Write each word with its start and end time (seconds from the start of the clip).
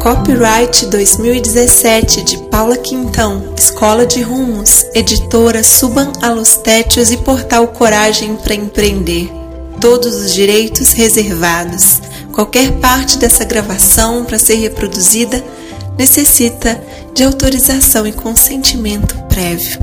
Copyright 0.00 0.86
2017 0.86 2.22
de 2.22 2.38
Paula 2.44 2.78
Quintão, 2.78 3.52
Escola 3.54 4.06
de 4.06 4.22
Rumos, 4.22 4.86
editora 4.94 5.62
Suban 5.62 6.10
Alostétios 6.22 7.10
e 7.10 7.18
Portal 7.18 7.68
Coragem 7.68 8.34
para 8.36 8.54
Empreender. 8.54 9.30
Todos 9.78 10.16
os 10.16 10.32
direitos 10.32 10.92
reservados. 10.92 12.00
Qualquer 12.32 12.72
parte 12.80 13.18
dessa 13.18 13.44
gravação 13.44 14.24
para 14.24 14.38
ser 14.38 14.54
reproduzida 14.54 15.44
necessita 15.98 16.82
de 17.12 17.22
autorização 17.22 18.06
e 18.06 18.12
consentimento 18.12 19.14
prévio. 19.28 19.80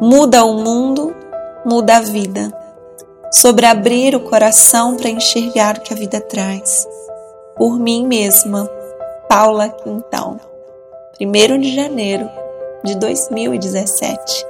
Muda 0.00 0.42
o 0.46 0.54
mundo, 0.56 1.14
muda 1.66 1.98
a 1.98 2.00
vida 2.00 2.61
sobre 3.32 3.64
abrir 3.64 4.14
o 4.14 4.20
coração 4.20 4.94
para 4.94 5.08
enxergar 5.08 5.78
o 5.78 5.80
que 5.80 5.94
a 5.94 5.96
vida 5.96 6.20
traz. 6.20 6.86
Por 7.56 7.78
mim 7.78 8.06
mesma, 8.06 8.68
Paula 9.26 9.70
Quintão, 9.70 10.38
1 11.18 11.58
de 11.58 11.74
janeiro 11.74 12.28
de 12.84 12.94
2017. 12.94 14.46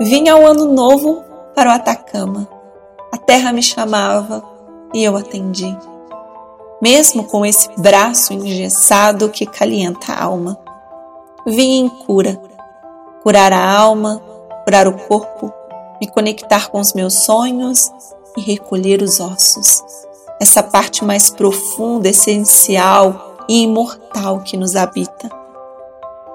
Vim 0.00 0.28
ao 0.28 0.44
ano 0.44 0.72
novo 0.72 1.24
para 1.54 1.70
o 1.70 1.72
Atacama. 1.72 2.48
A 3.12 3.16
terra 3.16 3.52
me 3.52 3.62
chamava 3.62 4.42
e 4.92 5.04
eu 5.04 5.16
atendi. 5.16 5.76
Mesmo 6.82 7.24
com 7.24 7.46
esse 7.46 7.70
braço 7.78 8.32
engessado 8.32 9.30
que 9.30 9.46
calienta 9.46 10.12
a 10.12 10.24
alma. 10.24 10.58
Vim 11.46 11.80
em 11.80 11.88
cura 11.88 12.38
curar 13.26 13.52
a 13.52 13.76
alma, 13.76 14.22
curar 14.62 14.86
o 14.86 14.96
corpo, 14.96 15.52
me 16.00 16.06
conectar 16.06 16.70
com 16.70 16.78
os 16.78 16.94
meus 16.94 17.24
sonhos 17.24 17.90
e 18.36 18.40
recolher 18.40 19.02
os 19.02 19.18
ossos. 19.18 19.82
Essa 20.40 20.62
parte 20.62 21.04
mais 21.04 21.28
profunda, 21.28 22.08
essencial 22.08 23.34
e 23.48 23.64
imortal 23.64 24.42
que 24.42 24.56
nos 24.56 24.76
habita. 24.76 25.28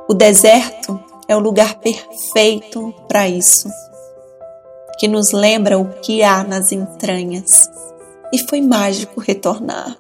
O 0.09 0.13
deserto 0.13 1.01
é 1.29 1.33
o 1.33 1.39
lugar 1.39 1.75
perfeito 1.75 2.93
para 3.07 3.25
isso, 3.25 3.69
que 4.99 5.07
nos 5.07 5.31
lembra 5.31 5.79
o 5.79 5.87
que 6.01 6.21
há 6.23 6.43
nas 6.43 6.73
entranhas. 6.73 7.69
E 8.33 8.37
foi 8.37 8.59
mágico 8.59 9.21
retornar. 9.21 9.95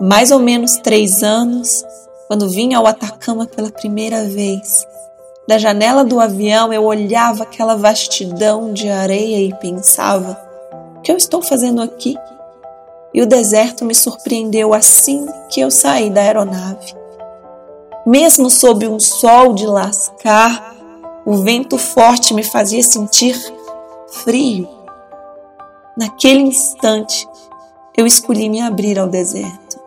Mais 0.00 0.32
ou 0.32 0.40
menos 0.40 0.72
três 0.78 1.22
anos, 1.22 1.84
quando 2.26 2.50
vim 2.50 2.74
ao 2.74 2.84
Atacama 2.84 3.46
pela 3.46 3.70
primeira 3.70 4.24
vez, 4.24 4.84
da 5.46 5.58
janela 5.58 6.04
do 6.04 6.18
avião 6.20 6.72
eu 6.72 6.84
olhava 6.84 7.44
aquela 7.44 7.76
vastidão 7.76 8.72
de 8.72 8.88
areia 8.88 9.40
e 9.40 9.54
pensava: 9.54 10.40
o 10.96 11.00
que 11.00 11.12
eu 11.12 11.16
estou 11.16 11.40
fazendo 11.40 11.80
aqui? 11.80 12.16
E 13.14 13.22
o 13.22 13.26
deserto 13.26 13.84
me 13.84 13.94
surpreendeu 13.94 14.74
assim 14.74 15.26
que 15.48 15.60
eu 15.60 15.70
saí 15.70 16.10
da 16.10 16.20
aeronave. 16.20 16.94
Mesmo 18.04 18.50
sob 18.50 18.86
um 18.86 19.00
sol 19.00 19.54
de 19.54 19.66
lascar, 19.66 20.74
o 21.24 21.38
vento 21.38 21.78
forte 21.78 22.34
me 22.34 22.42
fazia 22.42 22.82
sentir 22.82 23.36
frio. 24.22 24.68
Naquele 25.96 26.40
instante, 26.40 27.26
eu 27.96 28.06
escolhi 28.06 28.48
me 28.48 28.60
abrir 28.60 28.98
ao 28.98 29.08
deserto. 29.08 29.80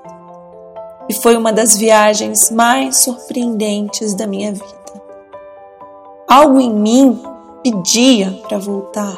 E 1.07 1.13
foi 1.13 1.37
uma 1.37 1.53
das 1.53 1.77
viagens 1.77 2.49
mais 2.49 2.97
surpreendentes 2.97 4.13
da 4.13 4.25
minha 4.25 4.51
vida. 4.51 4.78
Algo 6.29 6.59
em 6.59 6.71
mim 6.71 7.19
pedia 7.63 8.39
para 8.47 8.59
voltar, 8.59 9.17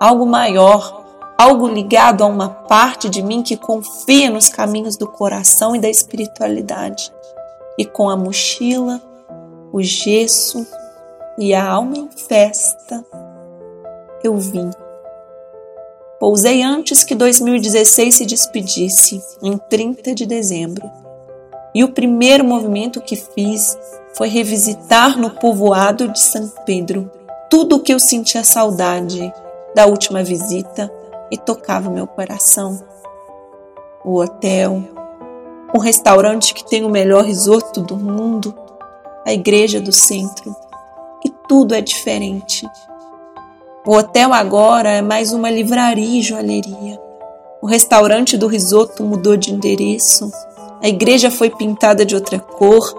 algo 0.00 0.26
maior, 0.26 1.04
algo 1.38 1.68
ligado 1.68 2.24
a 2.24 2.26
uma 2.26 2.48
parte 2.48 3.08
de 3.08 3.22
mim 3.22 3.44
que 3.44 3.56
confia 3.56 4.28
nos 4.28 4.48
caminhos 4.48 4.96
do 4.96 5.06
coração 5.06 5.76
e 5.76 5.78
da 5.78 5.88
espiritualidade. 5.88 7.12
E 7.78 7.84
com 7.84 8.10
a 8.10 8.16
mochila, 8.16 9.00
o 9.72 9.80
gesso 9.80 10.66
e 11.38 11.54
a 11.54 11.64
alma 11.64 11.96
em 11.96 12.08
festa, 12.10 13.04
eu 14.24 14.36
vim. 14.36 14.68
Pousei 16.18 16.60
antes 16.60 17.04
que 17.04 17.14
2016 17.14 18.16
se 18.16 18.26
despedisse, 18.26 19.22
em 19.40 19.56
30 19.56 20.12
de 20.12 20.26
dezembro. 20.26 20.90
E 21.74 21.82
o 21.82 21.92
primeiro 21.92 22.44
movimento 22.44 23.00
que 23.00 23.16
fiz 23.16 23.78
foi 24.14 24.28
revisitar 24.28 25.18
no 25.18 25.30
povoado 25.30 26.08
de 26.08 26.20
São 26.20 26.48
Pedro 26.66 27.10
tudo 27.48 27.76
o 27.76 27.80
que 27.80 27.92
eu 27.92 28.00
sentia 28.00 28.44
saudade 28.44 29.32
da 29.74 29.86
última 29.86 30.22
visita 30.22 30.90
e 31.30 31.36
tocava 31.36 31.90
meu 31.90 32.06
coração. 32.06 32.82
O 34.04 34.20
hotel, 34.20 34.82
o 35.74 35.78
restaurante 35.78 36.52
que 36.52 36.64
tem 36.64 36.84
o 36.84 36.90
melhor 36.90 37.24
risoto 37.24 37.80
do 37.80 37.96
mundo, 37.96 38.54
a 39.26 39.32
igreja 39.32 39.80
do 39.80 39.92
centro. 39.92 40.54
E 41.24 41.30
tudo 41.48 41.74
é 41.74 41.80
diferente. 41.80 42.68
O 43.86 43.94
hotel 43.96 44.32
agora 44.32 44.90
é 44.90 45.02
mais 45.02 45.32
uma 45.32 45.50
livraria 45.50 46.20
e 46.20 46.22
joalheria. 46.22 47.00
O 47.60 47.66
restaurante 47.66 48.36
do 48.36 48.46
risoto 48.46 49.04
mudou 49.04 49.36
de 49.36 49.52
endereço. 49.52 50.30
A 50.82 50.88
igreja 50.88 51.30
foi 51.30 51.48
pintada 51.48 52.04
de 52.04 52.14
outra 52.14 52.40
cor 52.40 52.92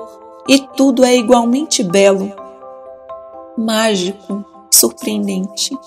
e 0.48 0.58
tudo 0.78 1.04
é 1.04 1.16
igualmente 1.16 1.84
belo, 1.84 2.32
mágico, 3.58 4.46
surpreendente. 4.74 5.78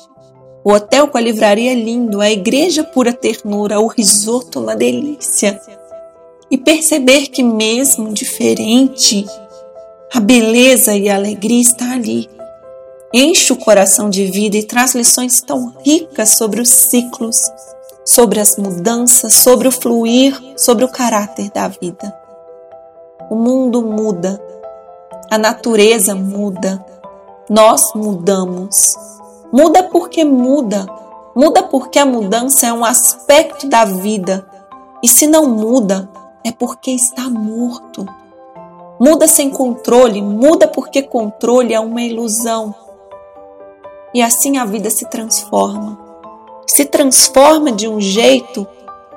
O 0.62 0.72
hotel 0.72 1.08
com 1.08 1.16
a 1.16 1.20
livraria 1.20 1.72
é 1.72 1.74
lindo, 1.74 2.20
a 2.20 2.30
igreja 2.30 2.84
pura 2.84 3.14
ternura, 3.14 3.80
o 3.80 3.86
risoto 3.86 4.60
uma 4.60 4.76
delícia. 4.76 5.58
E 6.50 6.58
perceber 6.58 7.28
que 7.28 7.42
mesmo 7.42 8.12
diferente, 8.12 9.24
a 10.12 10.20
beleza 10.20 10.94
e 10.94 11.08
a 11.08 11.14
alegria 11.14 11.62
está 11.62 11.92
ali. 11.92 12.28
Enche 13.12 13.52
o 13.52 13.56
coração 13.56 14.10
de 14.10 14.26
vida 14.26 14.56
e 14.56 14.64
traz 14.64 14.94
lições 14.94 15.40
tão 15.40 15.72
ricas 15.84 16.36
sobre 16.36 16.60
os 16.60 16.68
ciclos, 16.68 17.38
sobre 18.06 18.38
as 18.38 18.56
mudanças, 18.56 19.34
sobre 19.34 19.66
o 19.66 19.72
fluir, 19.72 20.40
sobre 20.56 20.84
o 20.84 20.88
caráter 20.88 21.50
da 21.50 21.66
vida. 21.66 22.16
O 23.28 23.34
mundo 23.34 23.82
muda, 23.82 24.40
a 25.28 25.36
natureza 25.36 26.14
muda, 26.14 26.82
nós 27.50 27.92
mudamos. 27.94 28.96
Muda 29.52 29.82
porque 29.82 30.24
muda, 30.24 30.86
muda 31.34 31.64
porque 31.64 31.98
a 31.98 32.06
mudança 32.06 32.66
é 32.66 32.72
um 32.72 32.84
aspecto 32.84 33.68
da 33.68 33.84
vida. 33.84 34.46
E 35.02 35.08
se 35.08 35.26
não 35.26 35.48
muda, 35.48 36.08
é 36.44 36.52
porque 36.52 36.92
está 36.92 37.28
morto. 37.28 38.06
Muda 39.00 39.26
sem 39.26 39.50
controle, 39.50 40.22
muda 40.22 40.68
porque 40.68 41.02
controle 41.02 41.74
é 41.74 41.80
uma 41.80 42.02
ilusão. 42.02 42.72
E 44.14 44.22
assim 44.22 44.56
a 44.58 44.64
vida 44.64 44.90
se 44.90 45.04
transforma. 45.10 46.05
Se 46.66 46.84
transforma 46.84 47.72
de 47.72 47.88
um 47.88 48.00
jeito 48.00 48.66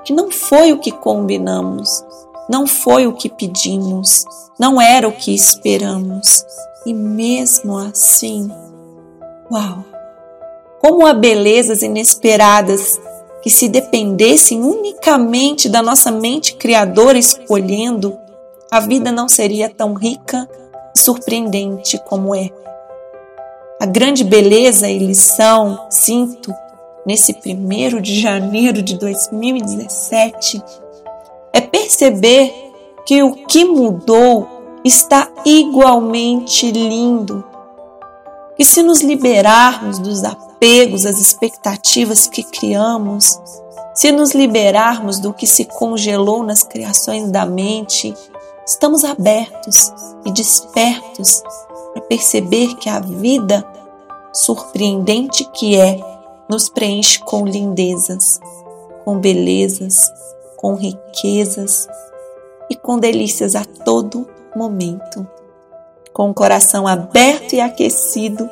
que 0.03 0.13
não 0.13 0.31
foi 0.31 0.71
o 0.71 0.79
que 0.79 0.91
combinamos 0.91 2.03
não 2.49 2.65
foi 2.65 3.05
o 3.05 3.13
que 3.13 3.29
pedimos, 3.29 4.25
não 4.57 4.81
era 4.81 5.07
o 5.07 5.11
que 5.11 5.33
esperamos. 5.33 6.43
E 6.83 6.91
mesmo 6.91 7.77
assim, 7.77 8.49
uau! 9.51 9.85
Como 10.79 11.05
há 11.05 11.13
belezas 11.13 11.83
inesperadas 11.83 12.99
que, 13.43 13.51
se 13.51 13.69
dependessem 13.69 14.63
unicamente 14.63 15.69
da 15.69 15.83
nossa 15.83 16.09
mente 16.09 16.55
criadora 16.55 17.19
escolhendo, 17.19 18.17
a 18.71 18.79
vida 18.79 19.11
não 19.11 19.29
seria 19.29 19.69
tão 19.69 19.93
rica 19.93 20.49
e 20.95 20.99
surpreendente 20.99 22.01
como 22.05 22.33
é. 22.33 22.49
A 23.79 23.85
grande 23.85 24.23
beleza 24.23 24.89
e 24.89 24.97
lição, 24.97 25.87
sinto, 25.89 26.51
nesse 27.09 27.33
primeiro 27.33 27.99
de 27.99 28.21
janeiro 28.21 28.83
de 28.83 28.95
2017 28.95 30.61
é 31.51 31.59
perceber 31.59 32.53
que 33.03 33.23
o 33.23 33.31
que 33.47 33.65
mudou 33.65 34.47
está 34.85 35.27
igualmente 35.43 36.69
lindo. 36.69 37.43
E 38.59 38.63
se 38.63 38.83
nos 38.83 39.01
liberarmos 39.01 39.97
dos 39.97 40.23
apegos, 40.23 41.01
das 41.01 41.19
expectativas 41.19 42.27
que 42.27 42.43
criamos, 42.43 43.41
se 43.95 44.11
nos 44.11 44.35
liberarmos 44.35 45.17
do 45.17 45.33
que 45.33 45.47
se 45.47 45.65
congelou 45.65 46.43
nas 46.43 46.61
criações 46.61 47.31
da 47.31 47.43
mente, 47.43 48.13
estamos 48.67 49.03
abertos 49.03 49.91
e 50.23 50.31
despertos 50.31 51.41
para 51.91 52.03
perceber 52.03 52.75
que 52.75 52.87
a 52.87 52.99
vida, 52.99 53.65
surpreendente 54.31 55.43
que 55.55 55.75
é, 55.75 56.08
nos 56.49 56.67
preenche 56.67 57.19
com 57.19 57.45
lindezas, 57.45 58.39
com 59.05 59.19
belezas, 59.19 59.95
com 60.57 60.73
riquezas 60.73 61.87
e 62.69 62.75
com 62.75 62.97
delícias 62.97 63.55
a 63.55 63.63
todo 63.63 64.27
momento. 64.55 65.25
com 66.11 66.31
o 66.31 66.33
coração 66.33 66.87
aberto 66.87 67.53
e 67.53 67.61
aquecido, 67.61 68.49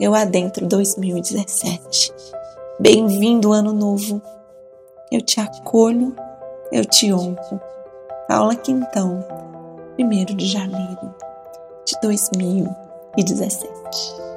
eu 0.00 0.14
adentro 0.14 0.64
2017. 0.64 2.14
Bem-vindo, 2.78 3.52
Ano 3.52 3.72
Novo. 3.72 4.22
Eu 5.12 5.20
te 5.20 5.40
acolho, 5.40 6.14
eu 6.72 6.84
te 6.84 7.12
honro. 7.12 7.60
Aula 8.28 8.54
Quintão, 8.54 9.24
1 9.98 10.36
de 10.36 10.46
janeiro 10.46 11.12
de 11.84 12.00
2017. 12.00 14.33